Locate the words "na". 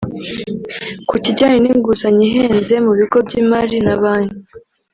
3.85-3.95